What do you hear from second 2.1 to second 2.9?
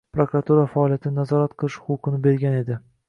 bergan edi